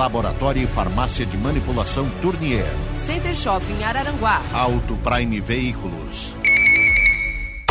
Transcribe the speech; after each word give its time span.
Laboratório 0.00 0.62
e 0.62 0.66
Farmácia 0.66 1.26
de 1.26 1.36
Manipulação 1.36 2.06
Tournier. 2.22 2.64
Center 2.96 3.36
Shopping 3.36 3.84
Araranguá. 3.84 4.40
Auto 4.54 4.96
Prime 4.96 5.42
Veículos. 5.42 6.34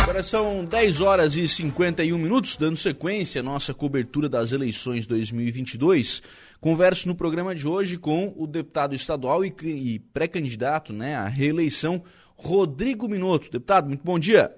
Agora 0.00 0.22
são 0.22 0.64
10 0.64 1.00
horas 1.00 1.36
e 1.36 1.48
51 1.48 2.16
minutos, 2.16 2.56
dando 2.56 2.76
sequência 2.76 3.40
à 3.40 3.42
nossa 3.42 3.74
cobertura 3.74 4.28
das 4.28 4.52
eleições 4.52 5.08
2022. 5.08 6.22
Converso 6.60 7.08
no 7.08 7.16
programa 7.16 7.52
de 7.52 7.66
hoje 7.66 7.98
com 7.98 8.32
o 8.36 8.46
deputado 8.46 8.94
estadual 8.94 9.44
e, 9.44 9.52
e 9.64 9.98
pré-candidato 9.98 10.92
né, 10.92 11.16
à 11.16 11.26
reeleição, 11.26 12.00
Rodrigo 12.36 13.08
Minotto. 13.08 13.50
Deputado, 13.50 13.88
muito 13.88 14.04
bom 14.04 14.20
dia. 14.20 14.54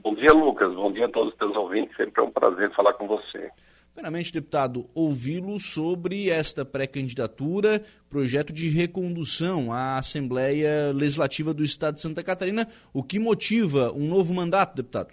Bom 0.00 0.14
dia, 0.14 0.32
Lucas. 0.32 0.72
Bom 0.76 0.92
dia 0.92 1.06
a 1.06 1.10
todos 1.10 1.32
os 1.32 1.38
teus 1.40 1.56
ouvintes. 1.56 1.96
Sempre 1.96 2.22
é 2.22 2.24
um 2.24 2.30
prazer 2.30 2.72
falar 2.72 2.92
com 2.92 3.08
você. 3.08 3.50
Primeiramente, 3.92 4.32
deputado, 4.32 4.88
ouvi-lo 4.94 5.58
sobre 5.58 6.30
esta 6.30 6.64
pré-candidatura, 6.64 7.84
projeto 8.08 8.52
de 8.52 8.68
recondução 8.68 9.72
à 9.72 9.98
Assembleia 9.98 10.92
Legislativa 10.92 11.52
do 11.52 11.64
Estado 11.64 11.96
de 11.96 12.00
Santa 12.00 12.22
Catarina. 12.22 12.68
O 12.94 13.02
que 13.02 13.18
motiva 13.18 13.92
um 13.92 14.08
novo 14.08 14.32
mandato, 14.32 14.76
deputado? 14.76 15.12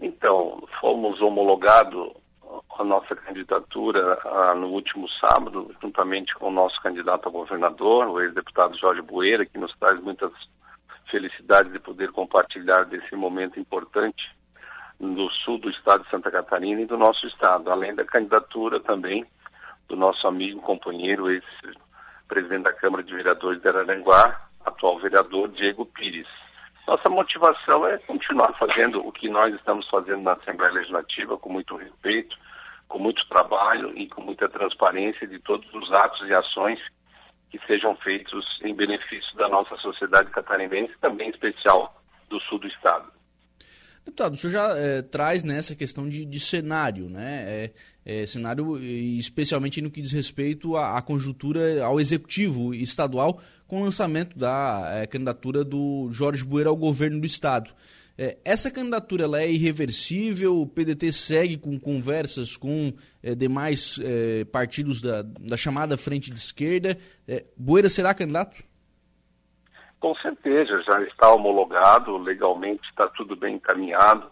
Então, 0.00 0.66
fomos 0.80 1.20
homologados 1.20 2.14
a 2.78 2.84
nossa 2.84 3.14
candidatura 3.14 4.18
ah, 4.24 4.54
no 4.54 4.68
último 4.68 5.06
sábado, 5.20 5.70
juntamente 5.82 6.34
com 6.34 6.48
o 6.48 6.52
nosso 6.52 6.80
candidato 6.80 7.28
a 7.28 7.30
governador, 7.30 8.08
o 8.08 8.20
ex-deputado 8.22 8.76
Jorge 8.78 9.02
Bueira, 9.02 9.44
que 9.44 9.58
nos 9.58 9.76
traz 9.78 10.00
muitas 10.00 10.32
felicidades 11.10 11.70
de 11.70 11.78
poder 11.78 12.10
compartilhar 12.12 12.84
desse 12.84 13.14
momento 13.14 13.60
importante 13.60 14.39
do 15.00 15.30
sul 15.30 15.58
do 15.58 15.70
estado 15.70 16.04
de 16.04 16.10
Santa 16.10 16.30
Catarina 16.30 16.82
e 16.82 16.86
do 16.86 16.98
nosso 16.98 17.26
estado, 17.26 17.70
além 17.70 17.94
da 17.94 18.04
candidatura 18.04 18.78
também 18.80 19.24
do 19.88 19.96
nosso 19.96 20.26
amigo, 20.28 20.60
companheiro, 20.60 21.30
ex-presidente 21.30 22.64
da 22.64 22.72
Câmara 22.72 23.02
de 23.02 23.12
Vereadores 23.12 23.60
de 23.60 23.68
Araranguá, 23.68 24.48
atual 24.64 25.00
vereador 25.00 25.48
Diego 25.48 25.86
Pires. 25.86 26.28
Nossa 26.86 27.08
motivação 27.08 27.86
é 27.86 27.98
continuar 27.98 28.52
fazendo 28.58 29.04
o 29.06 29.10
que 29.10 29.28
nós 29.28 29.54
estamos 29.54 29.88
fazendo 29.88 30.22
na 30.22 30.34
Assembleia 30.34 30.72
Legislativa, 30.72 31.36
com 31.38 31.50
muito 31.50 31.76
respeito, 31.76 32.36
com 32.88 32.98
muito 32.98 33.26
trabalho 33.28 33.96
e 33.96 34.08
com 34.08 34.22
muita 34.22 34.48
transparência 34.48 35.26
de 35.26 35.38
todos 35.38 35.72
os 35.72 35.90
atos 35.92 36.28
e 36.28 36.34
ações 36.34 36.78
que 37.50 37.58
sejam 37.66 37.96
feitos 37.96 38.60
em 38.62 38.74
benefício 38.74 39.34
da 39.36 39.48
nossa 39.48 39.76
sociedade 39.78 40.30
catarinense, 40.30 40.94
também 41.00 41.28
em 41.28 41.30
especial 41.30 42.00
do 42.28 42.38
sul 42.40 42.58
do 42.58 42.68
estado. 42.68 43.19
Deputado, 44.04 44.34
o 44.34 44.36
senhor 44.36 44.52
já 44.52 44.78
é, 44.78 45.02
traz 45.02 45.44
nessa 45.44 45.72
né, 45.72 45.76
questão 45.76 46.08
de, 46.08 46.24
de, 46.24 46.40
cenário, 46.40 47.08
né? 47.10 47.44
É, 47.46 48.22
é, 48.22 48.26
cenário 48.26 48.82
especialmente 48.82 49.80
no 49.82 49.90
que 49.90 50.00
diz 50.00 50.10
respeito 50.12 50.74
à, 50.74 50.96
à, 50.96 51.02
conjuntura 51.02 51.84
ao 51.84 52.00
executivo 52.00 52.74
estadual 52.74 53.40
com 53.66 53.80
o 53.80 53.84
lançamento 53.84 54.38
da 54.38 55.06
candidatura 55.10 55.62
do 55.62 56.08
Jorge 56.10 56.42
Bueira 56.42 56.70
ao 56.70 56.76
governo 56.76 57.20
do 57.20 57.26
estado. 57.26 57.70
essa 58.44 58.70
candidatura 58.70 59.24
ela 59.24 59.42
é 59.42 59.52
irreversível? 59.52 60.60
O 60.60 60.66
PDT 60.66 61.12
segue 61.12 61.56
com 61.56 61.78
conversas 61.78 62.56
com 62.56 62.92
demais 63.36 63.96
partidos 64.50 65.00
da, 65.00 65.22
da, 65.22 65.56
chamada 65.56 65.96
frente 65.96 66.32
de 66.32 66.38
esquerda? 66.40 66.98
Bueira 67.56 67.88
será 67.88 68.12
candidato? 68.12 68.69
Com 70.00 70.14
certeza, 70.14 70.82
já 70.82 71.02
está 71.02 71.30
homologado, 71.30 72.16
legalmente 72.16 72.88
está 72.88 73.06
tudo 73.06 73.36
bem 73.36 73.56
encaminhado, 73.56 74.30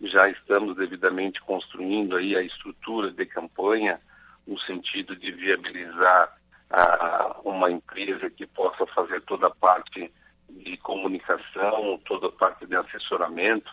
já 0.00 0.28
estamos 0.28 0.76
devidamente 0.76 1.40
construindo 1.42 2.16
aí 2.16 2.36
a 2.36 2.42
estrutura 2.42 3.12
de 3.12 3.24
campanha 3.24 4.00
no 4.44 4.58
sentido 4.62 5.14
de 5.14 5.30
viabilizar 5.30 6.36
a, 6.68 7.36
uma 7.44 7.70
empresa 7.70 8.28
que 8.28 8.44
possa 8.44 8.84
fazer 8.88 9.20
toda 9.22 9.46
a 9.46 9.54
parte 9.54 10.12
de 10.50 10.76
comunicação, 10.78 12.00
toda 12.04 12.26
a 12.26 12.32
parte 12.32 12.66
de 12.66 12.74
assessoramento, 12.74 13.70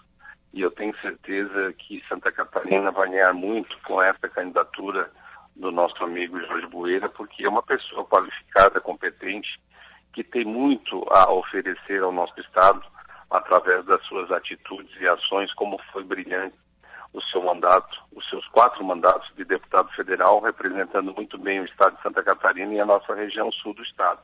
e 0.53 0.61
eu 0.61 0.69
tenho 0.69 0.95
certeza 1.01 1.73
que 1.73 2.03
Santa 2.07 2.31
Catarina 2.31 2.91
vai 2.91 3.09
ganhar 3.09 3.33
muito 3.33 3.75
com 3.83 3.99
essa 3.99 4.29
candidatura 4.29 5.11
do 5.55 5.71
nosso 5.71 6.03
amigo 6.03 6.39
Jorge 6.39 6.67
Bueira, 6.67 7.09
porque 7.09 7.45
é 7.45 7.49
uma 7.49 7.63
pessoa 7.63 8.05
qualificada, 8.05 8.79
competente, 8.79 9.59
que 10.13 10.23
tem 10.23 10.45
muito 10.45 11.05
a 11.11 11.31
oferecer 11.31 12.01
ao 12.01 12.11
nosso 12.11 12.39
Estado 12.39 12.81
através 13.29 13.85
das 13.85 14.03
suas 14.05 14.29
atitudes 14.31 14.93
e 14.99 15.07
ações, 15.07 15.53
como 15.53 15.79
foi 15.91 16.03
brilhante 16.03 16.55
o 17.13 17.21
seu 17.23 17.41
mandato, 17.43 18.01
os 18.13 18.27
seus 18.29 18.45
quatro 18.47 18.83
mandatos 18.83 19.29
de 19.35 19.43
deputado 19.43 19.89
federal, 19.93 20.39
representando 20.39 21.13
muito 21.13 21.37
bem 21.37 21.59
o 21.59 21.65
Estado 21.65 21.95
de 21.95 22.03
Santa 22.03 22.23
Catarina 22.23 22.73
e 22.73 22.79
a 22.79 22.85
nossa 22.85 23.13
região 23.13 23.51
sul 23.51 23.73
do 23.73 23.83
Estado. 23.83 24.19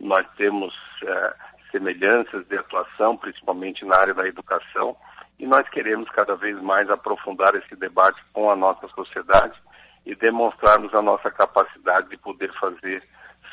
Nós 0.00 0.26
temos 0.36 0.74
eh, 1.02 1.34
semelhanças 1.70 2.46
de 2.46 2.56
atuação, 2.56 3.16
principalmente 3.16 3.84
na 3.84 3.96
área 3.96 4.14
da 4.14 4.26
educação, 4.26 4.96
e 5.38 5.46
nós 5.46 5.68
queremos 5.68 6.08
cada 6.10 6.34
vez 6.34 6.60
mais 6.60 6.90
aprofundar 6.90 7.54
esse 7.54 7.76
debate 7.76 8.20
com 8.32 8.50
a 8.50 8.56
nossa 8.56 8.88
sociedade 8.88 9.56
e 10.04 10.14
demonstrarmos 10.14 10.92
a 10.94 11.02
nossa 11.02 11.30
capacidade 11.30 12.08
de 12.08 12.16
poder 12.16 12.52
fazer 12.54 13.02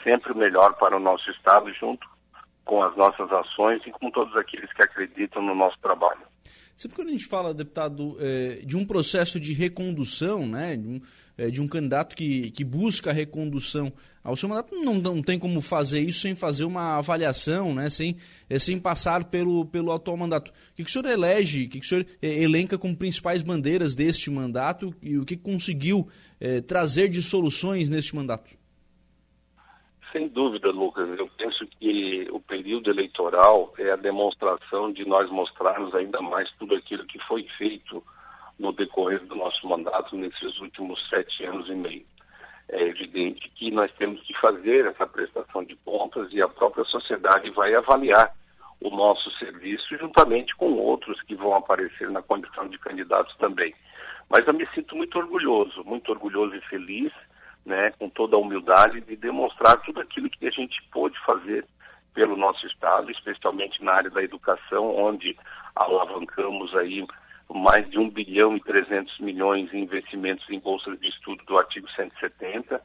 sempre 0.06 0.32
o 0.32 0.38
melhor 0.38 0.76
para 0.76 0.96
o 0.96 1.00
nosso 1.00 1.30
Estado, 1.32 1.74
junto 1.74 2.08
com 2.64 2.82
as 2.82 2.96
nossas 2.96 3.32
ações 3.32 3.82
e 3.86 3.92
com 3.92 4.10
todos 4.12 4.36
aqueles 4.36 4.72
que 4.72 4.84
acreditam 4.84 5.42
no 5.42 5.56
nosso 5.56 5.78
trabalho. 5.80 6.22
Sempre 6.76 6.98
quando 6.98 7.08
a 7.08 7.12
gente 7.12 7.26
fala, 7.26 7.54
deputado, 7.54 8.18
é, 8.20 8.60
de 8.66 8.76
um 8.76 8.86
processo 8.86 9.40
de 9.40 9.54
recondução, 9.54 10.46
né, 10.46 10.76
de 10.76 10.88
um, 10.88 11.02
é, 11.38 11.50
de 11.50 11.62
um 11.62 11.68
candidato 11.68 12.16
que, 12.16 12.52
que 12.52 12.66
busca 12.66 13.12
a 13.12 13.14
recondução 13.14 13.94
ao 14.22 14.36
seu 14.36 14.50
mandato, 14.50 14.76
não, 14.76 14.96
não 14.96 15.22
tem 15.22 15.40
como 15.40 15.62
fazer 15.62 16.02
isso 16.02 16.20
sem 16.20 16.36
fazer 16.36 16.66
uma 16.66 16.98
avaliação, 16.98 17.74
né, 17.74 17.90
sem, 17.90 18.18
é, 18.50 18.60
sem 18.60 18.78
passar 18.78 19.24
pelo, 19.26 19.66
pelo 19.66 19.92
atual 19.92 20.18
mandato. 20.18 20.50
O 20.50 20.76
que, 20.76 20.84
que 20.84 20.90
o 20.90 20.92
senhor 20.92 21.06
elege, 21.06 21.66
o 21.66 21.70
que, 21.70 21.80
que 21.80 21.86
o 21.86 21.88
senhor 21.88 22.06
elenca 22.22 22.78
como 22.78 22.98
principais 22.98 23.42
bandeiras 23.42 23.96
deste 23.96 24.30
mandato 24.30 24.94
e 25.02 25.18
o 25.18 25.26
que 25.26 25.38
conseguiu 25.38 26.08
trazer 26.68 27.08
de 27.08 27.22
soluções 27.24 27.90
neste 27.90 28.14
mandato? 28.14 28.55
Sem 30.16 30.30
dúvida, 30.30 30.72
Lucas. 30.72 31.10
Eu 31.20 31.30
penso 31.38 31.68
que 31.68 32.26
o 32.32 32.40
período 32.40 32.90
eleitoral 32.90 33.74
é 33.78 33.92
a 33.92 33.98
demonstração 33.98 34.90
de 34.90 35.06
nós 35.06 35.30
mostrarmos 35.30 35.94
ainda 35.94 36.22
mais 36.22 36.50
tudo 36.54 36.74
aquilo 36.74 37.04
que 37.04 37.20
foi 37.28 37.46
feito 37.58 38.02
no 38.58 38.72
decorrer 38.72 39.20
do 39.26 39.36
nosso 39.36 39.68
mandato 39.68 40.16
nesses 40.16 40.58
últimos 40.62 41.06
sete 41.10 41.44
anos 41.44 41.68
e 41.68 41.76
meio. 41.76 42.06
É 42.70 42.84
evidente 42.84 43.52
que 43.56 43.70
nós 43.72 43.92
temos 43.96 44.22
que 44.22 44.34
fazer 44.40 44.86
essa 44.86 45.06
prestação 45.06 45.66
de 45.66 45.76
contas 45.84 46.32
e 46.32 46.42
a 46.42 46.48
própria 46.48 46.86
sociedade 46.86 47.50
vai 47.50 47.76
avaliar 47.76 48.34
o 48.80 48.90
nosso 48.92 49.30
serviço 49.32 49.98
juntamente 49.98 50.56
com 50.56 50.76
outros 50.76 51.22
que 51.24 51.36
vão 51.36 51.54
aparecer 51.54 52.10
na 52.10 52.22
condição 52.22 52.70
de 52.70 52.80
candidatos 52.80 53.36
também. 53.36 53.76
Mas 54.30 54.48
eu 54.48 54.54
me 54.54 54.66
sinto 54.68 54.96
muito 54.96 55.20
orgulhoso, 55.20 55.84
muito 55.84 56.10
orgulhoso 56.10 56.56
e 56.56 56.62
feliz 56.62 57.12
né, 57.66 57.92
com 57.98 58.10
toda 58.10 58.36
a 58.36 58.40
humildade, 58.40 59.02
de 59.02 59.16
demonstrar 59.16 59.82
tudo 59.82 60.00
aquilo 60.00 60.30
que 60.30 60.48
a 60.48 60.52
gente 60.52 60.82
pôde 60.92 61.18
fazer 61.26 61.66
pelo 62.14 62.38
nosso 62.38 62.66
Estado, 62.68 63.12
especialmente 63.12 63.84
na 63.84 63.94
área 63.94 64.10
da 64.10 64.24
educação, 64.24 64.96
onde 64.96 65.38
alavancamos 65.76 66.74
aí 66.76 67.06
mais 67.54 67.90
de 67.90 68.00
1 68.00 68.10
bilhão 68.10 68.56
e 68.56 68.62
300 68.62 69.20
milhões 69.20 69.72
em 69.74 69.82
investimentos 69.82 70.50
em 70.50 70.60
bolsas 70.60 71.00
de 71.00 71.10
estudo 71.10 71.44
do 71.46 71.58
artigo 71.58 71.90
170, 71.92 72.82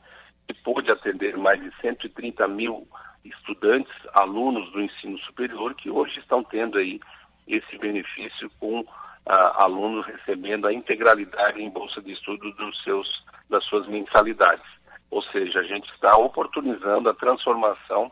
que 0.49 0.55
pôde 0.62 0.91
atender 0.91 1.37
mais 1.37 1.61
de 1.62 1.71
130 1.81 2.47
mil 2.49 2.87
estudantes, 3.25 3.93
alunos 4.15 4.71
do 4.73 4.81
ensino 4.81 5.19
superior, 5.19 5.75
que 5.75 5.91
hoje 5.91 6.19
estão 6.19 6.43
tendo 6.43 6.79
aí 6.79 7.00
esse 7.47 7.79
benefício 7.79 8.50
com 8.59 8.85
ah, 9.27 9.65
alunos 9.65 10.06
recebendo 10.06 10.67
a 10.67 10.73
integralidade 10.73 11.62
em 11.62 11.71
bolsa 11.71 12.00
de 12.00 12.12
estudo 12.12 12.50
dos 12.53 12.82
seus 12.82 13.09
das 13.50 13.64
suas 13.64 13.87
mensalidades. 13.88 14.64
Ou 15.11 15.23
seja, 15.25 15.61
a 15.61 15.64
gente 15.64 15.91
está 15.93 16.17
oportunizando 16.17 17.11
a 17.11 17.14
transformação 17.14 18.11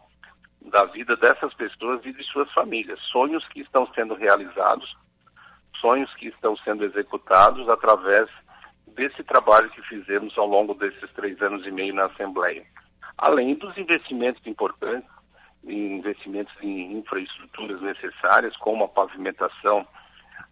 da 0.61 0.85
vida 0.85 1.17
dessas 1.17 1.55
pessoas 1.55 2.05
e 2.05 2.12
de 2.12 2.23
suas 2.25 2.50
famílias. 2.52 3.00
Sonhos 3.12 3.46
que 3.49 3.61
estão 3.61 3.87
sendo 3.94 4.14
realizados, 4.14 4.96
sonhos 5.81 6.12
que 6.14 6.29
estão 6.29 6.56
sendo 6.58 6.85
executados 6.85 7.69
através 7.69 8.29
desse 8.88 9.23
trabalho 9.23 9.70
que 9.70 9.82
fizemos 9.82 10.37
ao 10.37 10.46
longo 10.46 10.75
desses 10.75 11.11
três 11.12 11.41
anos 11.41 11.64
e 11.64 11.70
meio 11.70 11.94
na 11.94 12.06
Assembleia. 12.06 12.67
Além 13.17 13.55
dos 13.55 13.76
investimentos 13.79 14.44
importantes, 14.44 15.08
investimentos 15.64 16.55
em 16.62 16.99
infraestruturas 16.99 17.81
necessárias, 17.81 18.56
como 18.56 18.84
a 18.84 18.88
pavimentação 18.88 19.87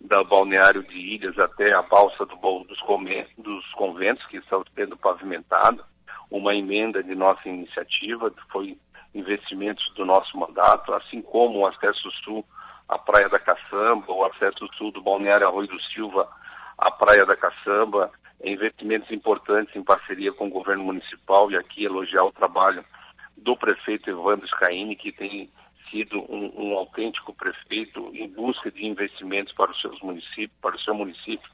da 0.01 0.23
balneário 0.23 0.83
de 0.83 0.97
Ilhas 0.97 1.39
até 1.39 1.73
a 1.73 1.83
balsa 1.83 2.25
do, 2.25 2.37
dos, 2.37 2.79
dos 3.39 3.73
conventos 3.73 4.27
que 4.27 4.39
estão 4.39 4.65
sendo 4.75 4.97
pavimentados, 4.97 5.85
uma 6.31 6.55
emenda 6.55 7.03
de 7.03 7.15
nossa 7.15 7.49
iniciativa, 7.49 8.33
foi 8.51 8.79
investimentos 9.15 9.85
do 9.95 10.05
nosso 10.05 10.37
mandato, 10.37 10.93
assim 10.93 11.23
como 11.23 11.61
o 11.61 11.67
acesso 11.67 12.11
sul 12.25 12.45
à 12.89 12.99
Praia 12.99 13.29
da 13.29 13.39
Caçamba, 13.39 14.13
o 14.13 14.25
acesso 14.25 14.69
sul 14.77 14.93
do 14.93 15.03
Balneário 15.03 15.47
Arroio 15.47 15.69
do 15.69 15.83
Silva 15.83 16.29
à 16.79 16.91
Praia 16.91 17.25
da 17.25 17.37
Caçamba, 17.37 18.11
investimentos 18.45 19.11
importantes 19.11 19.75
em 19.75 19.83
parceria 19.83 20.33
com 20.33 20.47
o 20.47 20.51
governo 20.51 20.85
municipal 20.85 21.51
e 21.51 21.57
aqui 21.57 21.85
elogiar 21.85 22.25
o 22.25 22.33
trabalho 22.33 22.85
do 23.37 23.57
prefeito 23.57 24.11
Evandro 24.11 24.47
Scaini, 24.49 24.95
que 24.95 25.13
tem 25.13 25.51
sido 25.97 26.21
um, 26.29 26.53
um, 26.57 26.77
autêntico 26.77 27.33
prefeito 27.33 28.11
em 28.13 28.29
busca 28.29 28.71
de 28.71 28.85
investimentos 28.85 29.53
para 29.55 29.71
os 29.71 29.81
seus 29.81 29.99
municípios, 30.03 30.59
para 30.61 30.77
o 30.77 30.81
seu 30.81 30.95
município. 30.95 31.49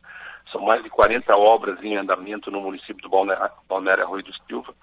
São 0.51 0.63
mais 0.63 0.83
de 0.83 0.91
40 0.91 1.37
obras 1.37 1.83
em 1.83 1.97
andamento 1.97 2.51
no 2.51 2.61
município 2.61 3.03
do 3.03 3.09
Balneário, 3.09 4.05
Arroio 4.05 4.25
do 4.25 4.35
Silva. 4.47 4.75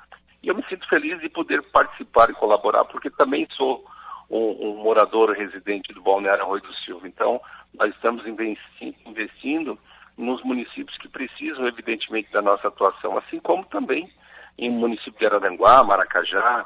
E 0.42 0.48
eu 0.48 0.56
me 0.56 0.64
sinto 0.70 0.88
feliz 0.88 1.20
de 1.20 1.28
poder 1.28 1.62
participar 1.62 2.30
e 2.30 2.34
colaborar, 2.34 2.86
porque 2.86 3.10
também 3.10 3.46
sou 3.52 3.84
um, 4.30 4.70
um 4.70 4.76
morador 4.78 5.32
residente 5.32 5.94
do 5.94 6.02
Balneário 6.02 6.44
Arroio 6.44 6.62
do 6.62 6.74
Silva. 6.76 7.08
Então, 7.08 7.42
nós 7.74 7.94
estamos 7.94 8.26
investindo 8.26 9.78
nos 10.18 10.42
municípios 10.44 10.98
que 10.98 11.10
precisam, 11.10 11.68
evidentemente, 11.68 12.32
da 12.32 12.42
nossa 12.42 12.70
atuação, 12.70 13.18
assim 13.18 13.40
como 13.40 13.66
também 13.66 14.10
em 14.58 14.70
município 14.70 15.20
de 15.20 15.26
Araranguá, 15.26 15.84
Maracajá, 15.84 16.66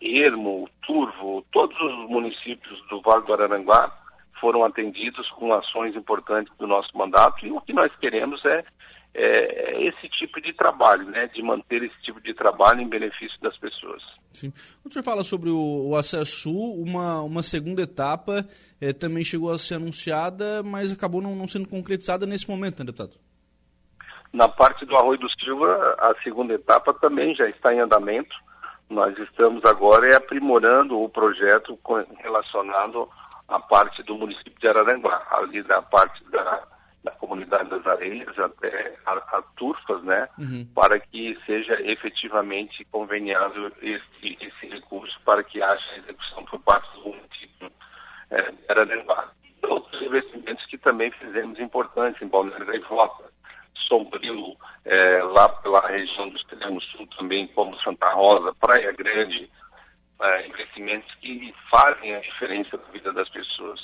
Ermo, 0.00 0.68
Turvo, 0.86 1.44
todos 1.52 1.76
os 1.80 2.08
municípios 2.08 2.80
do 2.88 3.00
Vale 3.00 3.24
do 3.26 3.32
Araranguá 3.32 3.92
foram 4.40 4.64
atendidos 4.64 5.28
com 5.30 5.52
ações 5.52 5.96
importantes 5.96 6.52
do 6.58 6.66
nosso 6.66 6.96
mandato 6.96 7.46
e 7.46 7.50
o 7.50 7.60
que 7.60 7.72
nós 7.72 7.90
queremos 7.96 8.44
é, 8.44 8.64
é 9.14 9.82
esse 9.84 10.08
tipo 10.08 10.40
de 10.40 10.52
trabalho, 10.52 11.04
né, 11.06 11.28
de 11.28 11.42
manter 11.42 11.82
esse 11.82 12.00
tipo 12.02 12.20
de 12.20 12.34
trabalho 12.34 12.80
em 12.80 12.88
benefício 12.88 13.40
das 13.40 13.56
pessoas. 13.56 14.02
Sim. 14.32 14.50
Quando 14.82 14.90
o 14.90 14.92
senhor 14.92 15.04
fala 15.04 15.24
sobre 15.24 15.50
o, 15.50 15.88
o 15.88 15.96
acesso 15.96 16.42
sul, 16.42 16.74
uma, 16.74 17.22
uma 17.22 17.42
segunda 17.42 17.82
etapa 17.82 18.46
é, 18.80 18.92
também 18.92 19.24
chegou 19.24 19.50
a 19.50 19.58
ser 19.58 19.76
anunciada, 19.76 20.62
mas 20.62 20.92
acabou 20.92 21.22
não, 21.22 21.34
não 21.34 21.48
sendo 21.48 21.68
concretizada 21.68 22.26
nesse 22.26 22.48
momento, 22.48 22.80
né, 22.80 22.86
deputado? 22.86 23.18
Na 24.32 24.48
parte 24.48 24.84
do 24.84 24.96
Arroio 24.96 25.18
do 25.20 25.30
Silva, 25.40 25.96
a 25.98 26.12
segunda 26.22 26.54
etapa 26.54 26.92
também 26.94 27.34
já 27.36 27.48
está 27.48 27.72
em 27.72 27.78
andamento. 27.78 28.34
Nós 28.88 29.16
estamos 29.18 29.64
agora 29.64 30.08
é 30.08 30.16
aprimorando 30.16 31.00
o 31.00 31.08
projeto 31.08 31.78
relacionado 32.18 33.08
à 33.48 33.58
parte 33.58 34.02
do 34.02 34.16
município 34.16 34.58
de 34.58 34.68
Araranguá, 34.68 35.26
ali 35.30 35.62
da 35.62 35.82
parte 35.82 36.22
da, 36.30 36.62
da 37.02 37.10
comunidade 37.12 37.68
das 37.70 37.86
areias 37.86 38.38
até 38.38 38.96
a, 39.06 39.12
a 39.12 39.42
Turfas, 39.56 40.02
né, 40.02 40.28
uhum. 40.38 40.66
para 40.74 40.98
que 40.98 41.38
seja 41.46 41.80
efetivamente 41.82 42.84
conveniado 42.86 43.72
esse, 43.82 44.38
esse 44.40 44.66
recurso 44.66 45.18
para 45.24 45.42
que 45.42 45.62
haja 45.62 45.96
execução 45.96 46.44
por 46.44 46.60
parte 46.60 46.90
do 46.94 47.08
município 47.08 47.70
é, 48.30 48.42
de 48.50 48.58
Araranguá. 48.68 49.28
Outros 49.62 50.02
investimentos 50.02 50.64
que 50.66 50.78
também 50.78 51.10
fizemos 51.12 51.58
importantes 51.58 52.20
em 52.20 52.28
Balneário 52.28 52.66
da 52.66 52.76
Ivota, 52.76 53.33
Sombrio, 53.86 54.56
é, 54.84 55.22
lá 55.22 55.48
pela 55.48 55.86
região 55.88 56.28
do 56.28 56.36
extremo 56.36 56.80
sul 56.80 57.06
também, 57.18 57.46
como 57.48 57.78
Santa 57.80 58.12
Rosa, 58.12 58.54
Praia 58.54 58.92
Grande, 58.92 59.50
é, 60.20 60.46
investimentos 60.46 61.12
que 61.16 61.54
fazem 61.70 62.14
a 62.14 62.20
diferença 62.20 62.76
na 62.76 62.92
vida 62.92 63.12
das 63.12 63.28
pessoas. 63.28 63.80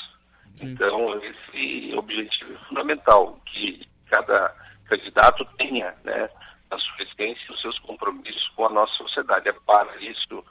Sim. 0.56 0.72
Então, 0.72 1.20
esse 1.22 1.94
objetivo 1.96 2.54
é 2.54 2.68
fundamental, 2.68 3.40
que 3.46 3.86
cada 4.06 4.54
candidato 4.84 5.44
tenha 5.56 5.94
né, 6.04 6.28
a 6.70 6.78
sua 6.78 7.02
essência 7.02 7.52
os 7.52 7.60
seus 7.60 7.78
compromissos 7.80 8.48
com 8.56 8.66
a 8.66 8.70
nossa 8.70 8.92
sociedade. 8.94 9.48
É 9.48 9.52
para 9.52 9.96
isso 10.02 10.44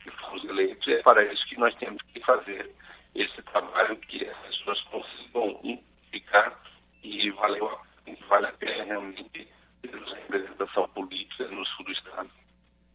que 0.00 0.10
fomos 0.10 0.44
eleitos, 0.44 0.86
é 0.88 1.02
para 1.02 1.24
isso 1.32 1.46
que 1.46 1.58
nós 1.58 1.74
temos 1.76 2.02
que 2.12 2.20
fazer 2.20 2.70
esse 3.14 3.42
trabalho 3.42 3.96
que 3.96 4.26
as 4.26 4.36
pessoas 4.48 4.80
consigam 4.82 5.58
identificar 5.64 6.60
e 7.02 7.30
valeu 7.30 7.68
a 7.68 7.86
vale 8.28 8.46
a 8.46 8.52
pena 8.52 8.84
realmente 8.84 9.48
termos 9.82 10.12
a 10.12 10.16
representação 10.16 10.88
política 10.90 11.48
no 11.48 11.64
sul 11.66 11.84
do 11.84 11.92
estado. 11.92 12.30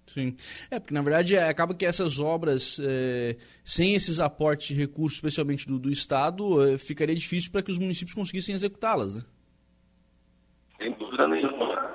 Sim. 0.07 0.30
É, 0.69 0.79
porque 0.79 0.93
na 0.93 1.01
verdade 1.01 1.35
é, 1.35 1.47
acaba 1.47 1.73
que 1.73 1.85
essas 1.85 2.19
obras, 2.19 2.79
é, 2.83 3.37
sem 3.63 3.95
esses 3.95 4.19
aportes 4.19 4.67
de 4.67 4.75
recursos, 4.75 5.17
especialmente 5.17 5.67
do, 5.67 5.79
do 5.79 5.89
Estado, 5.89 6.73
é, 6.73 6.77
ficaria 6.77 7.15
difícil 7.15 7.51
para 7.51 7.61
que 7.61 7.71
os 7.71 7.79
municípios 7.79 8.13
conseguissem 8.13 8.55
executá-las. 8.55 9.17
Né? 9.17 9.23
Sem 10.77 10.93
dúvida 10.93 11.27
nenhuma. 11.27 11.91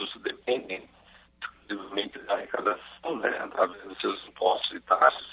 Isso 0.00 0.18
depende 0.20 0.82
exclusivamente 1.42 2.18
da 2.20 2.34
arrecadação, 2.34 3.16
né, 3.18 3.28
através 3.40 3.82
dos 3.84 4.00
seus 4.00 4.28
impostos 4.28 4.76
e 4.76 4.80
taxas, 4.80 5.26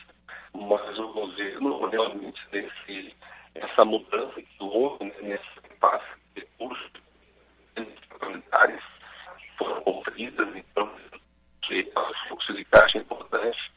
mas 0.54 1.00
o 1.00 1.14
governo 1.14 1.88
realmente 1.88 2.40
nesse, 2.52 3.16
essa 3.56 3.86
mudança 3.86 4.42
que 4.42 4.64
houve 4.64 5.06
né, 5.06 5.14
nesse 5.22 5.78
passa 5.80 6.06
de 6.36 6.42
recursos 6.42 6.92
parlamentares 8.18 8.82
foram 9.58 9.82
conferidas, 9.82 10.48
então, 10.56 10.90
que 11.62 11.92
o 11.96 12.28
fluxo 12.28 12.54
de 12.54 12.66
caixa 12.66 12.98
é 12.98 13.02
importante, 13.02 13.72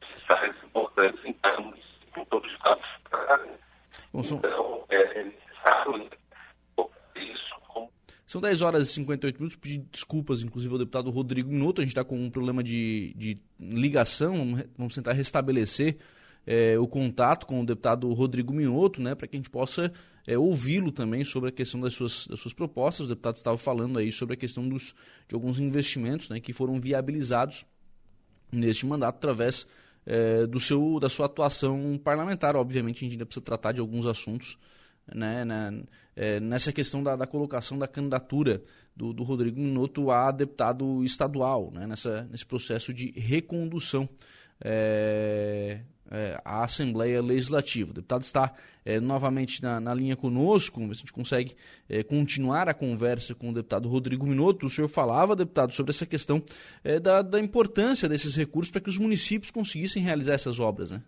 necessários 0.00 0.56
importantes 0.64 1.24
em 1.24 1.32
termos 1.32 1.76
de 1.76 2.24
todo 2.26 2.44
o 2.44 2.48
Estado. 2.48 2.80
Então, 4.14 4.84
é 4.88 5.24
necessário 5.24 5.98
né, 5.98 6.08
isso. 7.16 7.54
São 8.26 8.40
10 8.54 8.62
horas 8.62 8.88
e 8.88 8.92
58 8.92 9.36
minutos. 9.36 9.56
Pedir 9.56 9.84
desculpas, 9.90 10.42
inclusive, 10.42 10.72
ao 10.72 10.78
deputado 10.78 11.10
Rodrigo 11.10 11.50
Minuto. 11.50 11.80
A 11.80 11.84
gente 11.84 11.90
está 11.90 12.04
com 12.04 12.16
um 12.16 12.30
problema 12.30 12.62
de, 12.62 13.12
de 13.16 13.38
ligação. 13.58 14.56
Vamos 14.78 14.94
tentar 14.94 15.12
restabelecer 15.12 15.96
é, 16.46 16.78
o 16.78 16.86
contato 16.86 17.46
com 17.46 17.60
o 17.60 17.66
deputado 17.66 18.12
Rodrigo 18.12 18.52
Minotto, 18.52 19.02
né, 19.02 19.14
para 19.14 19.26
que 19.26 19.36
a 19.36 19.38
gente 19.38 19.50
possa 19.50 19.92
é, 20.26 20.38
ouvi-lo 20.38 20.92
também 20.92 21.24
sobre 21.24 21.48
a 21.48 21.52
questão 21.52 21.80
das 21.80 21.94
suas, 21.94 22.26
das 22.28 22.38
suas 22.38 22.54
propostas. 22.54 23.06
O 23.06 23.08
deputado 23.08 23.36
estava 23.36 23.56
falando 23.56 23.98
aí 23.98 24.12
sobre 24.12 24.34
a 24.34 24.36
questão 24.36 24.68
dos, 24.68 24.94
de 25.28 25.34
alguns 25.34 25.58
investimentos 25.58 26.28
né, 26.28 26.38
que 26.38 26.52
foram 26.52 26.78
viabilizados 26.78 27.66
neste 28.52 28.86
mandato 28.86 29.16
através 29.16 29.66
é, 30.06 30.46
do 30.46 30.60
seu, 30.60 31.00
da 31.00 31.08
sua 31.08 31.26
atuação 31.26 31.98
parlamentar. 32.02 32.54
Obviamente, 32.54 32.98
a 32.98 33.00
gente 33.00 33.12
ainda 33.12 33.26
precisa 33.26 33.44
tratar 33.44 33.72
de 33.72 33.80
alguns 33.80 34.06
assuntos 34.06 34.56
né, 35.12 35.44
né 35.44 35.82
é, 36.14 36.38
nessa 36.38 36.72
questão 36.72 37.02
da, 37.02 37.16
da, 37.16 37.26
colocação 37.26 37.78
da 37.78 37.88
candidatura 37.88 38.62
do, 38.94 39.12
do 39.12 39.22
Rodrigo 39.24 39.60
Minotto 39.60 40.10
a 40.10 40.30
deputado 40.30 41.02
estadual, 41.02 41.70
né, 41.72 41.86
nessa, 41.86 42.22
nesse 42.30 42.46
processo 42.46 42.94
de 42.94 43.10
recondução. 43.16 44.08
É, 44.60 45.80
é, 46.10 46.40
a 46.44 46.64
Assembleia 46.64 47.20
Legislativa. 47.22 47.90
O 47.90 47.94
deputado 47.94 48.22
está 48.22 48.54
é, 48.84 49.00
novamente 49.00 49.62
na, 49.62 49.80
na, 49.80 49.94
linha 49.94 50.16
conosco, 50.16 50.82
a 50.82 50.94
gente 50.94 51.12
consegue 51.12 51.54
é, 51.88 52.02
continuar 52.02 52.68
a 52.68 52.74
conversa 52.74 53.34
com 53.34 53.50
o 53.50 53.54
deputado 53.54 53.88
Rodrigo 53.88 54.26
Minotto. 54.26 54.66
O 54.66 54.70
senhor 54.70 54.88
falava, 54.88 55.34
deputado, 55.34 55.72
sobre 55.72 55.90
essa 55.90 56.06
questão 56.06 56.42
é, 56.82 57.00
da, 57.00 57.22
da, 57.22 57.40
importância 57.40 58.08
desses 58.08 58.36
recursos 58.36 58.70
para 58.70 58.80
que 58.80 58.90
os 58.90 58.98
municípios 58.98 59.50
conseguissem 59.50 60.02
realizar 60.02 60.34
essas 60.34 60.60
obras, 60.60 60.90
né? 60.90 61.02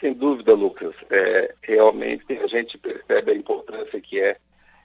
Sem 0.00 0.12
dúvida, 0.12 0.54
Lucas. 0.54 0.94
É, 1.10 1.54
realmente 1.62 2.24
a 2.32 2.46
gente 2.46 2.76
percebe 2.78 3.32
a 3.32 3.34
importância 3.34 4.00
que 4.00 4.20
é 4.20 4.36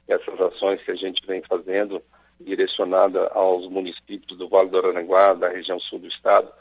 essas 0.08 0.40
ações 0.40 0.82
que 0.84 0.92
a 0.92 0.96
gente 0.96 1.26
vem 1.26 1.42
fazendo 1.44 2.02
direcionada 2.40 3.28
aos 3.34 3.70
municípios 3.70 4.38
do 4.38 4.50
Vale 4.50 4.70
do 4.70 4.78
Aranguá, 4.78 5.34
da 5.34 5.50
região 5.50 5.80
sul 5.80 6.00
do 6.00 6.08
estado, 6.08 6.52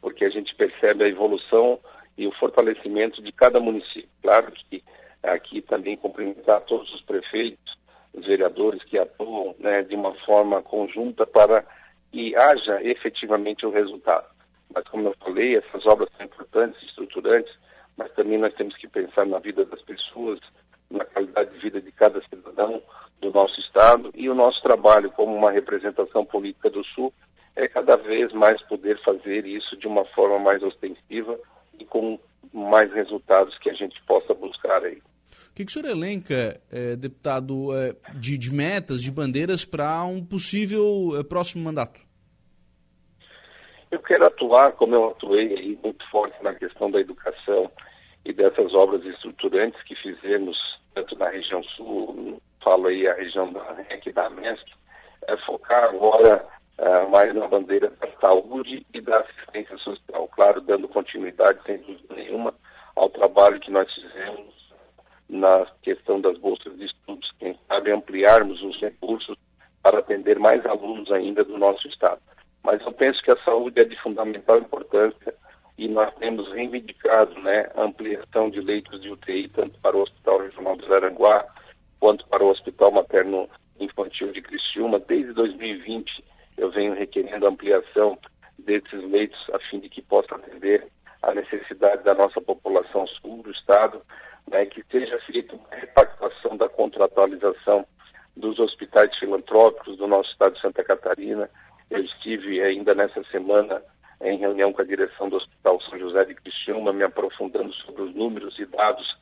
porque 0.00 0.24
a 0.24 0.30
gente 0.30 0.54
percebe 0.54 1.04
a 1.04 1.08
evolução 1.08 1.78
e 2.16 2.26
o 2.26 2.32
fortalecimento 2.32 3.22
de 3.22 3.30
cada 3.32 3.60
município. 3.60 4.08
Claro 4.22 4.50
que 4.52 4.82
aqui 5.22 5.60
também 5.62 5.96
cumprimentar 5.96 6.60
todos 6.62 6.92
os 6.94 7.02
prefeitos, 7.02 7.78
os 8.12 8.26
vereadores 8.26 8.82
que 8.84 8.98
atuam 8.98 9.54
né, 9.58 9.82
de 9.82 9.94
uma 9.94 10.14
forma 10.24 10.62
conjunta 10.62 11.26
para 11.26 11.64
que 12.10 12.34
haja 12.34 12.82
efetivamente 12.82 13.66
o 13.66 13.70
resultado. 13.70 14.26
Mas 14.74 14.84
como 14.88 15.08
eu 15.08 15.14
falei, 15.20 15.56
essas 15.56 15.86
obras 15.86 16.08
são 16.16 16.26
importantes, 16.26 16.82
estruturantes, 16.82 17.52
mas 17.98 18.12
também 18.12 18.38
nós 18.38 18.54
temos 18.54 18.76
que 18.76 18.86
pensar 18.86 19.26
na 19.26 19.40
vida 19.40 19.64
das 19.64 19.82
pessoas, 19.82 20.38
na 20.88 21.04
qualidade 21.04 21.50
de 21.50 21.58
vida 21.58 21.80
de 21.80 21.90
cada 21.90 22.22
cidadão 22.22 22.80
do 23.20 23.32
nosso 23.32 23.58
estado 23.60 24.10
e 24.14 24.30
o 24.30 24.34
nosso 24.34 24.62
trabalho 24.62 25.10
como 25.10 25.34
uma 25.34 25.50
representação 25.50 26.24
política 26.24 26.70
do 26.70 26.84
Sul 26.84 27.12
é 27.56 27.66
cada 27.66 27.96
vez 27.96 28.32
mais 28.32 28.62
poder 28.62 29.02
fazer 29.02 29.44
isso 29.44 29.76
de 29.76 29.88
uma 29.88 30.04
forma 30.04 30.38
mais 30.38 30.62
ostensiva 30.62 31.36
e 31.78 31.84
com 31.84 32.18
mais 32.52 32.90
resultados 32.92 33.58
que 33.58 33.68
a 33.68 33.74
gente 33.74 34.00
possa 34.04 34.32
buscar 34.32 34.84
aí. 34.84 35.02
O 35.50 35.54
que, 35.54 35.64
que 35.64 35.70
o 35.70 35.72
senhor 35.72 35.90
elenca, 35.90 36.60
é, 36.70 36.94
deputado, 36.94 37.76
é, 37.76 37.96
de, 38.14 38.38
de, 38.38 38.54
metas, 38.54 39.02
de 39.02 39.10
bandeiras 39.10 39.64
para 39.64 40.04
um 40.04 40.24
possível 40.24 41.18
é, 41.18 41.24
próximo 41.24 41.64
mandato? 41.64 42.00
Eu 43.90 43.98
quero 44.00 44.24
atuar, 44.24 44.72
como 44.72 44.94
eu 44.94 45.08
atuei 45.08 45.52
aí, 45.54 45.78
muito 45.82 46.08
forte 46.10 46.40
na 46.44 46.54
questão 46.54 46.88
da 46.88 47.00
educação 47.00 47.68
e 48.28 48.32
dessas 48.34 48.74
obras 48.74 49.02
estruturantes 49.06 49.82
que 49.84 49.94
fizemos, 49.94 50.78
tanto 50.94 51.16
na 51.18 51.30
região 51.30 51.62
sul, 51.64 52.40
falo 52.62 52.88
aí 52.88 53.08
a 53.08 53.14
região 53.14 53.50
da 53.50 53.72
REC 53.72 54.06
e 54.06 54.12
da 54.12 54.28
MESC, 54.28 54.66
é 55.26 55.36
focar 55.38 55.84
agora 55.84 56.46
uh, 56.78 57.08
mais 57.08 57.34
na 57.34 57.48
bandeira 57.48 57.88
da 57.88 58.06
saúde 58.20 58.86
e 58.92 59.00
da 59.00 59.20
assistência 59.20 59.78
social. 59.78 60.28
Claro, 60.28 60.60
dando 60.60 60.86
continuidade, 60.88 61.58
sem 61.64 61.78
dúvida 61.78 62.14
nenhuma, 62.14 62.54
ao 62.94 63.08
trabalho 63.08 63.58
que 63.60 63.70
nós 63.70 63.90
fizemos 63.94 64.54
na 65.26 65.66
questão 65.82 66.20
das 66.20 66.36
bolsas 66.36 66.76
de 66.76 66.84
estudos, 66.84 67.32
quem 67.38 67.58
sabe 67.66 67.90
ampliarmos 67.92 68.62
os 68.62 68.78
recursos 68.78 69.38
para 69.82 70.00
atender 70.00 70.38
mais 70.38 70.64
alunos 70.66 71.10
ainda 71.10 71.42
do 71.42 71.56
nosso 71.56 71.88
Estado. 71.88 72.20
Mas 72.62 72.82
eu 72.82 72.92
penso 72.92 73.22
que 73.22 73.30
a 73.30 73.42
saúde 73.42 73.80
é 73.80 73.84
de 73.84 73.96
fundamental 74.02 74.58
importância 74.58 75.17
reivindicado 76.58 77.40
né, 77.40 77.70
a 77.76 77.82
ampliação 77.82 78.50
de 78.50 78.60
leitos 78.60 79.00
de 79.00 79.10
UTI, 79.10 79.48
tanto 79.48 79.78
para 79.80 79.96
o 79.96 80.02
Hospital 80.02 80.40
Regional 80.40 80.76
do 80.76 80.86
Zaranguá, 80.86 81.46
quanto 82.00 82.26
para 82.26 82.44
o 82.44 82.48
Hospital 82.48 82.90
Materno 82.90 83.48
Infantil 83.78 84.32
de 84.32 84.42
Criciúma. 84.42 84.98
Desde 84.98 85.32
2020 85.32 86.24
eu 86.56 86.70
venho 86.70 86.94
requerendo 86.94 87.46
ampliação 87.46 88.18
desses 88.58 89.02
leitos 89.04 89.38
a 89.52 89.58
fim 89.70 89.78
de 89.78 89.88
que 89.88 90.02
possa 90.02 90.34
atender 90.34 90.86
a 91.22 91.32
necessidade 91.32 92.02
da 92.02 92.14
nossa 92.14 92.40
população 92.40 93.06
sul 93.06 93.42
do 93.42 93.50
Estado 93.52 94.02
né, 94.50 94.66
que 94.66 94.84
seja 94.90 95.18
feita 95.20 95.54
uma 95.54 95.68
repactuação 95.70 96.56
da 96.56 96.68
contratualização 96.68 97.86
dos 98.36 98.58
hospitais 98.58 99.16
filantrópicos 99.18 99.96
do 99.96 100.06
nosso 100.06 100.30
estado 100.30 100.54
de 100.54 100.60
Santa 100.60 100.82
Catarina. 100.82 101.48
Eu 101.90 102.02
estive 102.04 102.60
ainda 102.62 102.94
nessa 102.94 103.22
semana 103.24 103.82
em 104.20 104.38
reunião 104.38 104.72
com 104.72 104.82
a 104.82 104.84
direção 104.84 105.28
do 105.28 105.36
Hospital 105.36 105.80
São 105.82 105.98
José 105.98 106.24
de 106.24 106.34
Criciúma, 106.68 106.92
me 106.92 107.02
aprofundando 107.02 107.72
sobre 107.72 108.02
os 108.02 108.14
números 108.14 108.58
e 108.58 108.66
dados 108.66 109.16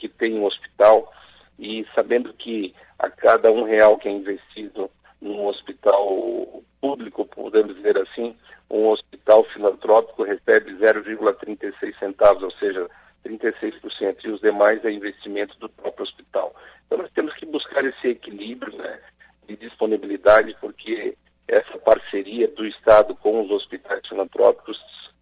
que 0.00 0.08
tem 0.08 0.36
o 0.36 0.44
hospital 0.44 1.12
e 1.56 1.86
sabendo 1.94 2.32
que 2.34 2.74
a 2.98 3.08
cada 3.08 3.52
um 3.52 3.62
real 3.62 3.96
que 3.96 4.08
é 4.08 4.10
investido 4.10 4.90
num 5.20 5.46
hospital 5.46 6.62
público, 6.80 7.24
podemos 7.24 7.76
dizer 7.76 7.96
assim, 7.98 8.36
um 8.68 8.88
hospital 8.88 9.44
filantrópico 9.44 10.24
recebe 10.24 10.72
0,36 10.74 11.98
centavos, 12.00 12.42
ou 12.42 12.50
seja, 12.52 12.88
36%, 13.24 14.24
e 14.24 14.30
os 14.30 14.40
demais 14.40 14.84
é 14.84 14.90
investimento 14.90 15.56
do 15.60 15.68
próprio 15.68 16.02
hospital. 16.02 16.54
Então 16.86 16.98
nós 16.98 17.12
temos 17.12 17.32
que 17.34 17.46
buscar 17.46 17.84
esse 17.84 18.08
equilíbrio 18.08 18.76
né, 18.76 18.98
de 19.46 19.56
disponibilidade, 19.56 20.56
porque 20.60 21.16
essa 21.46 21.78
parceria 21.78 22.48
do 22.48 22.66
Estado 22.66 23.14
com 23.14 23.40
os 23.42 23.50
hospitais 23.50 24.06
filantrópicos 24.08 24.78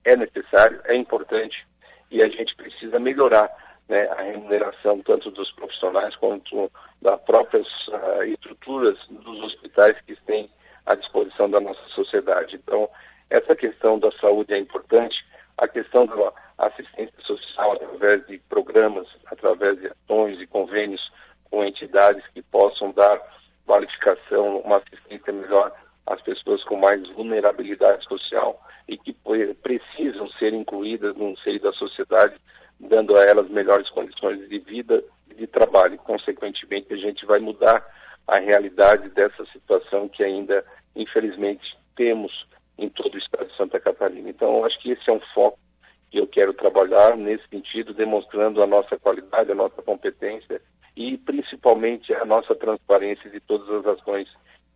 é 0.07 0.17
necessário, 0.17 0.81
é 0.85 0.95
importante, 0.95 1.67
e 2.11 2.23
a 2.23 2.29
gente 2.29 2.55
precisa 2.55 2.99
melhorar 2.99 3.51
né, 3.89 4.09
a 4.11 4.23
remuneração 4.23 5.03
tanto 5.03 5.31
dos 5.33 5.51
profissionais 5.53 6.15
quanto 6.17 6.71
das 7.03 7.21
próprias 7.23 7.67
uh, 7.89 8.23
estruturas 8.23 8.97
dos 9.11 9.43
hospitais 9.43 10.01
que 10.07 10.15
têm 10.23 10.49
à 10.87 10.95
disposição 10.95 11.51
da 11.51 11.61
nossa 11.61 11.83
sociedade. 11.89 12.55
Então, 12.55 12.89
essa 13.29 13.57
questão 13.57 13.99
da 13.99 14.13
saúde 14.13 14.55
é 14.55 14.59
importante, 14.59 15.17
a 15.59 15.67
questão 15.67 16.07
da 16.07 16.33
assistência 16.59 17.21
social 17.23 17.73
através 17.73 18.25
de 18.29 18.39
programas, 18.49 19.09
através 19.27 19.79
de 19.81 19.89
ações 19.89 20.41
e 20.41 20.47
convênios 20.47 21.13
com 21.51 21.65
entidades 21.65 22.25
que 22.33 22.43
possam 22.43 22.93
dar 22.93 23.21
qualificação, 23.67 24.59
uma 24.59 24.77
assistência 24.77 25.33
melhor 25.33 25.73
às 26.07 26.23
pessoas 26.23 26.63
com 26.65 26.77
mais 26.77 27.09
vulnerabilidade 27.11 28.05
social 28.05 28.61
e 28.89 28.97
que 28.97 29.17
precisam 29.63 30.29
ser 30.39 30.55
incluídas 30.55 31.17
no 31.17 31.37
seio 31.39 31.61
da 31.61 31.73
sociedade, 31.73 32.35
dando 32.79 33.17
a 33.17 33.25
elas 33.25 33.49
melhores 33.49 33.89
condições 33.91 34.49
de 34.49 34.59
vida 34.59 35.03
e 35.31 35.35
de 35.35 35.47
trabalho. 35.47 35.99
Consequentemente, 35.99 36.93
a 36.93 36.97
gente 36.97 37.16
vai 37.27 37.39
mudar 37.39 37.85
a 38.27 38.39
realidade 38.39 39.09
dessa 39.11 39.45
situação 39.53 40.09
que 40.09 40.23
ainda, 40.23 40.65
infelizmente, 40.95 41.77
temos 41.95 42.47
em 42.79 42.89
todo 42.89 43.15
o 43.15 43.19
estado 43.19 43.47
de 43.47 43.57
Santa 43.57 43.79
Catarina. 43.81 44.29
Então, 44.29 44.65
acho 44.65 44.81
que 44.81 44.91
esse 44.91 45.09
é 45.09 45.13
um 45.13 45.21
foco 45.35 45.59
que 46.11 46.19
eu 46.19 46.27
quero 46.27 46.53
trabalhar 46.55 47.17
nesse 47.17 47.47
sentido, 47.49 47.95
demonstrando 47.95 48.63
a 48.63 48.67
nossa 48.67 48.99
qualidade, 48.99 49.53
a 49.53 49.55
nossa 49.55 49.83
competência 49.83 50.61
e 50.97 51.19
principalmente 51.19 52.13
a 52.15 52.25
nossa 52.25 52.55
transparência 52.55 53.31
de 53.31 53.41
todas 53.41 53.69
as 53.69 53.99
ações 53.99 54.29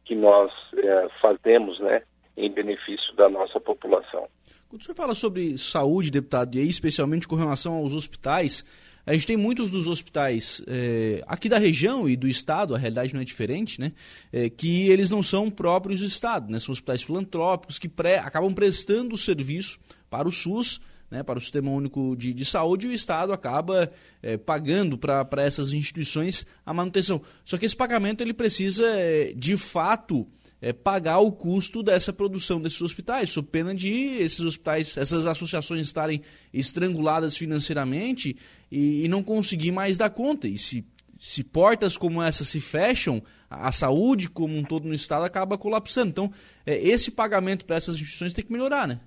que 0.04 0.14
nós 0.14 0.52
é, 0.76 1.08
fazemos, 1.20 1.78
né, 1.80 2.02
em 2.36 2.50
benefício 2.50 3.14
da 3.16 3.28
nossa 3.28 3.60
população. 3.60 4.28
Quando 4.68 4.82
o 4.82 4.84
senhor 4.84 4.96
fala 4.96 5.14
sobre 5.14 5.56
saúde, 5.58 6.10
deputado, 6.10 6.56
e 6.56 6.60
aí 6.60 6.68
especialmente 6.68 7.26
com 7.26 7.36
relação 7.36 7.74
aos 7.74 7.94
hospitais, 7.94 8.64
a 9.06 9.12
gente 9.14 9.26
tem 9.26 9.36
muitos 9.36 9.70
dos 9.70 9.88
hospitais 9.88 10.62
é, 10.66 11.22
aqui 11.26 11.48
da 11.48 11.58
região 11.58 12.08
e 12.08 12.16
do 12.16 12.28
estado, 12.28 12.74
a 12.74 12.78
realidade 12.78 13.14
não 13.14 13.20
é 13.20 13.24
diferente, 13.24 13.80
né? 13.80 13.92
É, 14.32 14.48
que 14.48 14.88
eles 14.88 15.10
não 15.10 15.22
são 15.22 15.50
próprios 15.50 16.00
do 16.00 16.06
estado, 16.06 16.50
né? 16.50 16.60
São 16.60 16.72
hospitais 16.72 17.02
filantrópicos 17.02 17.78
que 17.78 17.88
pré, 17.88 18.18
acabam 18.18 18.52
prestando 18.52 19.16
serviço 19.16 19.78
para 20.08 20.28
o 20.28 20.32
SUS, 20.32 20.80
né, 21.10 21.22
para 21.22 21.38
o 21.38 21.42
Sistema 21.42 21.70
Único 21.70 22.14
de, 22.16 22.32
de 22.32 22.44
Saúde, 22.44 22.86
e 22.86 22.90
o 22.90 22.92
Estado 22.92 23.32
acaba 23.32 23.90
é, 24.22 24.36
pagando 24.36 24.96
para 24.96 25.42
essas 25.42 25.72
instituições 25.72 26.46
a 26.64 26.72
manutenção. 26.72 27.20
Só 27.44 27.58
que 27.58 27.66
esse 27.66 27.76
pagamento 27.76 28.20
ele 28.20 28.32
precisa, 28.32 28.86
é, 28.86 29.32
de 29.34 29.56
fato, 29.56 30.26
é, 30.62 30.72
pagar 30.72 31.18
o 31.18 31.32
custo 31.32 31.82
dessa 31.82 32.12
produção 32.12 32.60
desses 32.60 32.80
hospitais, 32.82 33.30
sob 33.30 33.48
pena 33.48 33.74
de 33.74 33.90
esses 33.90 34.40
hospitais, 34.40 34.96
essas 34.96 35.26
associações 35.26 35.86
estarem 35.86 36.22
estranguladas 36.52 37.36
financeiramente 37.36 38.36
e, 38.70 39.04
e 39.04 39.08
não 39.08 39.22
conseguir 39.22 39.72
mais 39.72 39.96
dar 39.96 40.10
conta. 40.10 40.46
E 40.46 40.58
se, 40.58 40.84
se 41.18 41.42
portas 41.42 41.96
como 41.96 42.22
essa 42.22 42.44
se 42.44 42.60
fecham, 42.60 43.22
a 43.48 43.72
saúde 43.72 44.28
como 44.28 44.56
um 44.56 44.62
todo 44.62 44.86
no 44.86 44.94
Estado 44.94 45.24
acaba 45.24 45.58
colapsando. 45.58 46.10
Então, 46.10 46.32
é, 46.64 46.76
esse 46.78 47.10
pagamento 47.10 47.64
para 47.64 47.76
essas 47.76 47.96
instituições 47.96 48.34
tem 48.34 48.44
que 48.44 48.52
melhorar, 48.52 48.86
né? 48.86 49.00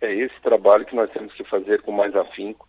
É 0.00 0.12
esse 0.12 0.38
trabalho 0.42 0.84
que 0.84 0.96
nós 0.96 1.10
temos 1.10 1.32
que 1.34 1.44
fazer 1.44 1.82
com 1.82 1.92
mais 1.92 2.14
afinco 2.14 2.68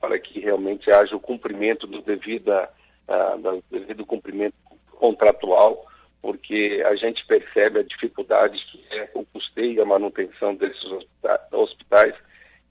para 0.00 0.18
que 0.18 0.40
realmente 0.40 0.90
haja 0.90 1.14
o 1.14 1.20
cumprimento 1.20 1.86
do 1.86 2.02
devido, 2.02 2.48
uh, 2.50 3.38
do 3.38 3.62
devido 3.70 4.04
cumprimento 4.04 4.54
contratual 4.90 5.86
porque 6.22 6.82
a 6.86 6.94
gente 6.94 7.26
percebe 7.26 7.80
a 7.80 7.82
dificuldade 7.82 8.64
que 8.70 8.80
é 8.96 9.10
o 9.12 9.24
custeio 9.26 9.72
e 9.74 9.80
a 9.80 9.84
manutenção 9.84 10.54
desses 10.54 10.84
hospitais, 11.50 12.14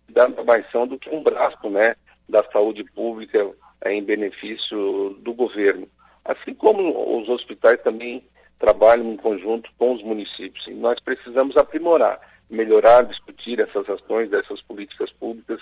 dando 0.08 0.44
mais 0.46 0.66
são 0.72 0.88
do 0.88 0.98
que 0.98 1.10
um 1.10 1.22
braço 1.22 1.70
né, 1.70 1.96
da 2.30 2.44
saúde 2.46 2.86
pública 2.86 3.52
em 3.86 4.02
benefício 4.02 5.18
do 5.20 5.34
governo. 5.34 5.88
Assim 6.24 6.54
como 6.54 7.20
os 7.20 7.28
hospitais 7.28 7.82
também 7.82 8.24
trabalham 8.58 9.12
em 9.12 9.18
conjunto 9.18 9.70
com 9.78 9.94
os 9.94 10.04
municípios. 10.04 10.66
E 10.68 10.72
nós 10.72 11.00
precisamos 11.02 11.58
aprimorar, 11.58 12.22
melhorar, 12.52 13.04
discutir 13.04 13.60
essas 13.60 13.90
ações, 13.90 14.30
dessas 14.30 14.62
políticas 14.62 15.12
públicas 15.14 15.60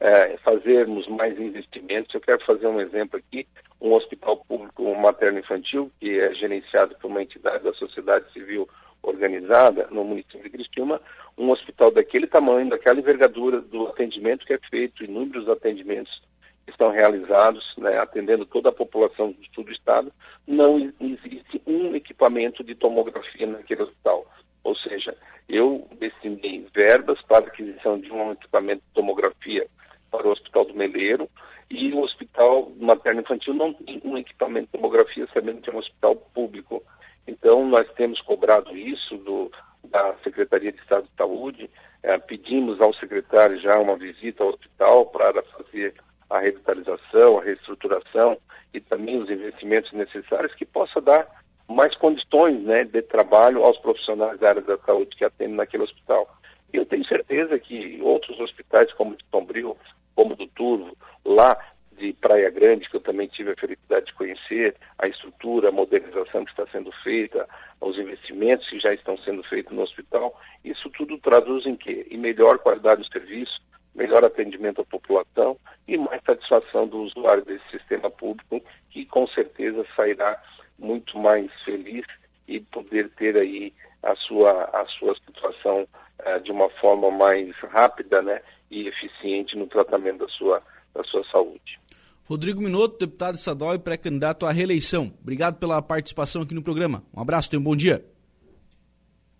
é, 0.00 0.36
fazermos 0.38 1.06
mais 1.08 1.38
investimentos. 1.38 2.14
Eu 2.14 2.20
quero 2.20 2.44
fazer 2.44 2.66
um 2.66 2.80
exemplo 2.80 3.18
aqui, 3.18 3.46
um 3.80 3.92
hospital 3.92 4.36
público 4.36 4.94
materno-infantil, 4.96 5.90
que 6.00 6.18
é 6.18 6.34
gerenciado 6.34 6.94
por 6.96 7.10
uma 7.10 7.22
entidade 7.22 7.64
da 7.64 7.72
sociedade 7.72 8.30
civil 8.32 8.68
organizada 9.02 9.86
no 9.90 10.04
município 10.04 10.42
de 10.42 10.50
Cristina, 10.50 11.00
um 11.36 11.50
hospital 11.50 11.90
daquele 11.90 12.26
tamanho, 12.26 12.70
daquela 12.70 12.98
envergadura 12.98 13.60
do 13.60 13.86
atendimento 13.86 14.46
que 14.46 14.54
é 14.54 14.58
feito, 14.70 15.04
inúmeros 15.04 15.48
atendimentos 15.48 16.22
que 16.64 16.70
estão 16.70 16.90
realizados, 16.90 17.74
né, 17.76 17.98
atendendo 17.98 18.46
toda 18.46 18.70
a 18.70 18.72
população 18.72 19.32
do 19.32 19.44
sul 19.54 19.64
do 19.64 19.72
estado, 19.72 20.12
não 20.46 20.90
existe 20.98 21.60
um 21.66 21.94
equipamento 21.94 22.64
de 22.64 22.74
tomografia 22.74 23.46
naquele 23.46 23.82
hospital. 23.82 24.26
Ou 24.62 24.74
seja, 24.74 25.14
eu 25.54 25.86
destinei 26.00 26.66
verbas 26.74 27.20
para 27.22 27.46
aquisição 27.46 27.98
de 28.00 28.10
um 28.10 28.32
equipamento 28.32 28.82
de 28.82 28.94
tomografia 28.94 29.66
para 30.10 30.26
o 30.26 30.32
Hospital 30.32 30.64
do 30.64 30.74
Meleiro 30.74 31.28
e 31.70 31.92
o 31.92 32.00
Hospital 32.00 32.72
Materno-Infantil 32.76 33.54
não 33.54 33.72
tem 33.72 34.00
um 34.04 34.18
equipamento 34.18 34.66
de 34.66 34.72
tomografia, 34.72 35.28
sabendo 35.32 35.60
que 35.60 35.70
é 35.70 35.72
um 35.72 35.78
hospital 35.78 36.16
público. 36.16 36.82
Então, 37.26 37.66
nós 37.66 37.88
temos 37.94 38.20
cobrado 38.20 38.76
isso 38.76 39.16
do, 39.18 39.50
da 39.84 40.14
Secretaria 40.24 40.72
de 40.72 40.80
Estado 40.80 41.04
de 41.04 41.16
Saúde, 41.16 41.70
é, 42.02 42.18
pedimos 42.18 42.80
ao 42.80 42.92
secretário 42.94 43.58
já 43.60 43.78
uma 43.78 43.96
visita 43.96 44.42
ao 44.42 44.50
hospital 44.50 45.06
para 45.06 45.42
fazer 45.42 45.94
a 46.28 46.40
revitalização, 46.40 47.38
a 47.38 47.42
reestruturação 47.42 48.36
e 48.72 48.80
também 48.80 49.22
os 49.22 49.30
investimentos 49.30 49.92
necessários 49.92 50.54
que 50.54 50.64
possa 50.64 51.00
dar 51.00 51.43
mais 51.74 51.94
condições 51.96 52.62
né, 52.62 52.84
de 52.84 53.02
trabalho 53.02 53.64
aos 53.64 53.78
profissionais 53.78 54.38
da 54.38 54.50
área 54.50 54.62
da 54.62 54.78
saúde 54.78 55.16
que 55.16 55.24
atendem 55.24 55.56
naquele 55.56 55.82
hospital. 55.82 56.28
Eu 56.72 56.86
tenho 56.86 57.04
certeza 57.06 57.58
que 57.58 58.00
outros 58.02 58.38
hospitais, 58.40 58.92
como 58.94 59.16
de 59.16 59.24
Sombrio, 59.30 59.76
como 60.14 60.36
do 60.36 60.46
Turvo, 60.48 60.96
lá 61.24 61.56
de 61.96 62.12
Praia 62.14 62.50
Grande, 62.50 62.88
que 62.88 62.96
eu 62.96 63.00
também 63.00 63.28
tive 63.28 63.52
a 63.52 63.56
felicidade 63.56 64.06
de 64.06 64.14
conhecer, 64.14 64.74
a 64.98 65.06
estrutura, 65.06 65.68
a 65.68 65.72
modernização 65.72 66.44
que 66.44 66.50
está 66.50 66.66
sendo 66.68 66.90
feita, 67.02 67.48
os 67.80 67.96
investimentos 67.98 68.68
que 68.68 68.80
já 68.80 68.92
estão 68.92 69.16
sendo 69.18 69.42
feitos 69.44 69.72
no 69.72 69.82
hospital, 69.82 70.38
isso 70.64 70.90
tudo 70.90 71.18
traduz 71.18 71.66
em 71.66 71.76
quê? 71.76 72.06
Em 72.10 72.18
melhor 72.18 72.58
qualidade 72.58 73.02
do 73.02 73.12
serviço, 73.12 73.60
melhor 73.94 74.24
atendimento 74.24 74.80
à 74.80 74.84
população 74.84 75.56
e 75.86 75.96
mais 75.96 76.20
satisfação 76.24 76.88
do 76.88 77.02
usuário 77.02 77.44
desse 77.44 77.68
sistema 77.70 78.10
público, 78.10 78.60
que 78.90 79.06
com 79.06 79.26
certeza 79.28 79.86
sairá 79.94 80.42
muito 80.78 81.18
mais 81.18 81.50
feliz 81.64 82.04
e 82.46 82.60
poder 82.60 83.10
ter 83.10 83.36
aí 83.36 83.72
a 84.02 84.14
sua, 84.16 84.64
a 84.64 84.86
sua 84.86 85.14
situação 85.16 85.86
uh, 86.20 86.40
de 86.40 86.50
uma 86.50 86.68
forma 86.70 87.10
mais 87.10 87.54
rápida 87.56 88.20
né, 88.22 88.40
e 88.70 88.86
eficiente 88.86 89.56
no 89.56 89.66
tratamento 89.66 90.18
da 90.18 90.28
sua, 90.28 90.62
da 90.94 91.02
sua 91.04 91.24
saúde. 91.24 91.80
Rodrigo 92.26 92.60
Minotto, 92.60 92.98
deputado 92.98 93.34
estadual 93.34 93.74
e 93.74 93.78
pré-candidato 93.78 94.46
à 94.46 94.52
reeleição. 94.52 95.12
Obrigado 95.20 95.58
pela 95.58 95.80
participação 95.82 96.42
aqui 96.42 96.54
no 96.54 96.62
programa. 96.62 97.02
Um 97.14 97.20
abraço, 97.20 97.50
tenha 97.50 97.60
um 97.60 97.64
bom 97.64 97.76
dia. 97.76 98.04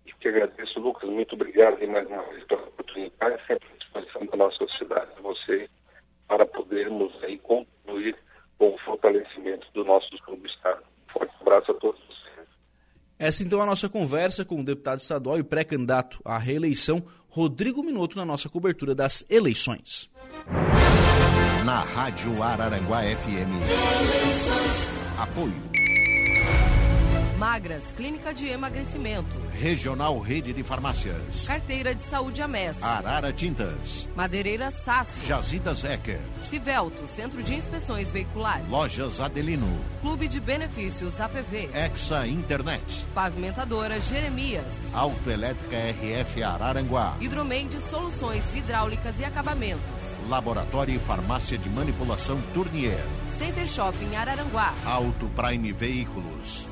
Eu 0.05 0.15
que 0.19 0.27
agradeço, 0.27 0.79
Lucas. 0.79 1.09
Muito 1.09 1.33
obrigado 1.33 1.81
e 1.81 1.87
mais 1.87 2.07
uma 2.07 2.21
vez 2.23 2.43
pela 2.43 2.61
oportunidade, 2.63 3.41
sempre 3.47 3.67
à 3.73 3.77
disposição 3.77 4.25
da 4.27 4.37
nossa 4.37 4.57
sociedade, 4.57 5.15
de 5.15 5.21
você, 5.21 5.69
para 6.27 6.45
podermos 6.45 7.11
aí 7.23 7.39
concluir 7.39 8.15
com 8.57 8.69
o 8.73 8.77
fortalecimento 8.79 9.67
do 9.73 9.83
nosso 9.83 10.09
do 10.11 10.47
Estado. 10.47 10.83
Forte 11.07 11.33
abraço 11.41 11.71
a 11.71 11.73
todos 11.75 11.99
vocês. 12.01 12.47
Essa 13.17 13.43
então 13.43 13.59
é 13.59 13.63
a 13.63 13.67
nossa 13.67 13.87
conversa 13.89 14.43
com 14.43 14.59
o 14.59 14.65
deputado 14.65 14.99
estadual 14.99 15.37
e 15.39 15.43
pré-candidato 15.43 16.19
à 16.25 16.37
reeleição, 16.37 17.03
Rodrigo 17.29 17.83
Minuto, 17.83 18.17
na 18.17 18.25
nossa 18.25 18.49
cobertura 18.49 18.93
das 18.93 19.25
eleições 19.29 20.09
na 21.65 21.79
Rádio 21.79 22.43
Araranguá 22.43 23.01
FM. 23.01 23.49
Apoio. 25.17 25.74
Magras, 27.37 27.91
Clínica 27.97 28.33
de 28.33 28.47
Emagrecimento. 28.47 29.37
Regional 29.51 30.17
Rede 30.19 30.53
de 30.53 30.63
Farmácias. 30.63 31.45
Carteira 31.45 31.93
de 31.93 32.01
Saúde 32.01 32.41
Amessa. 32.41 32.85
Arara 32.87 33.33
Tintas. 33.33 34.07
Madeireira 34.15 34.71
Sasso. 34.71 35.25
Jazidas 35.25 35.83
Ecker. 35.83 36.21
Civelto, 36.49 37.05
Centro 37.07 37.43
de 37.43 37.53
Inspeções 37.55 38.09
Veiculares. 38.11 38.69
Lojas 38.69 39.19
Adelino. 39.19 39.67
Clube 39.99 40.29
de 40.29 40.39
Benefícios 40.39 41.19
APV. 41.19 41.69
Exa 41.73 42.25
Internet. 42.25 43.05
Pavimentadora 43.13 43.99
Jeremias. 43.99 44.93
Autoelétrica 44.93 45.75
RF 45.75 46.41
Araranguá. 46.41 47.17
Hidromeide 47.19 47.81
Soluções 47.81 48.55
Hidráulicas 48.55 49.19
e 49.19 49.25
Acabamentos. 49.25 49.83
Laboratório 50.29 50.95
e 50.95 50.99
Farmácia 50.99 51.57
de 51.57 51.69
Manipulação 51.69 52.41
Tournier. 52.53 53.03
Center 53.37 53.67
Shopping 53.67 54.15
Araranguá. 54.15 54.73
Auto 54.85 55.29
Prime 55.35 55.73
Veículos. 55.73 56.65